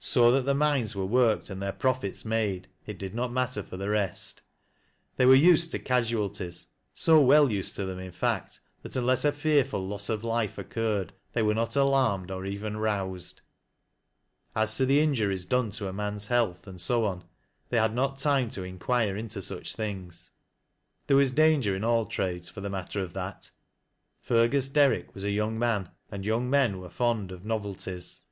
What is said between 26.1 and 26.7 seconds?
and young